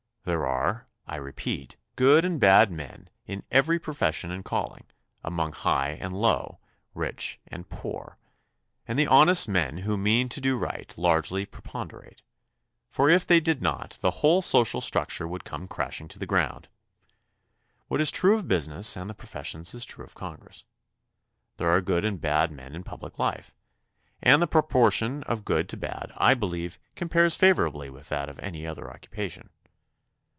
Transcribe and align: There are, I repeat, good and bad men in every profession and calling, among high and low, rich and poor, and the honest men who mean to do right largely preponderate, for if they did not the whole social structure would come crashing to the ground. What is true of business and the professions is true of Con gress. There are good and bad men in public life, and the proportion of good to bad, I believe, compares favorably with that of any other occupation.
There 0.23 0.45
are, 0.45 0.85
I 1.07 1.15
repeat, 1.15 1.77
good 1.95 2.23
and 2.23 2.39
bad 2.39 2.71
men 2.71 3.07
in 3.25 3.41
every 3.49 3.79
profession 3.79 4.29
and 4.29 4.45
calling, 4.45 4.85
among 5.23 5.51
high 5.51 5.97
and 5.99 6.13
low, 6.15 6.59
rich 6.93 7.39
and 7.47 7.67
poor, 7.67 8.19
and 8.87 8.99
the 8.99 9.07
honest 9.07 9.49
men 9.49 9.77
who 9.79 9.97
mean 9.97 10.29
to 10.29 10.39
do 10.39 10.59
right 10.59 10.95
largely 10.95 11.43
preponderate, 11.47 12.21
for 12.87 13.09
if 13.09 13.25
they 13.25 13.39
did 13.39 13.63
not 13.63 13.97
the 14.01 14.11
whole 14.21 14.43
social 14.43 14.79
structure 14.79 15.27
would 15.27 15.43
come 15.43 15.67
crashing 15.67 16.07
to 16.09 16.19
the 16.19 16.27
ground. 16.27 16.67
What 17.87 17.99
is 17.99 18.11
true 18.11 18.35
of 18.35 18.47
business 18.47 18.95
and 18.95 19.09
the 19.09 19.15
professions 19.15 19.73
is 19.73 19.85
true 19.85 20.05
of 20.05 20.13
Con 20.13 20.35
gress. 20.37 20.63
There 21.57 21.69
are 21.71 21.81
good 21.81 22.05
and 22.05 22.21
bad 22.21 22.51
men 22.51 22.75
in 22.75 22.83
public 22.83 23.17
life, 23.17 23.55
and 24.21 24.39
the 24.39 24.45
proportion 24.45 25.23
of 25.23 25.45
good 25.45 25.67
to 25.69 25.77
bad, 25.77 26.11
I 26.15 26.35
believe, 26.35 26.77
compares 26.95 27.35
favorably 27.35 27.89
with 27.89 28.09
that 28.09 28.29
of 28.29 28.37
any 28.37 28.67
other 28.67 28.87
occupation. 28.91 29.49